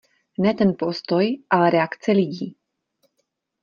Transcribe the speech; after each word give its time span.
Ne 0.45 0.53
ten 0.61 0.71
postoj, 0.79 1.37
ale 1.49 1.69
reakce 1.77 2.11
lidí. 2.23 2.53